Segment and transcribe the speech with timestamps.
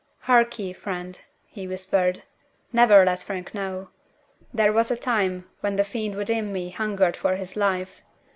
[0.21, 2.23] "Hark ye, friend," he whispered.
[2.73, 3.87] "Never let Frank know it.
[4.51, 8.01] There was a time when the fiend within me hungered for his life.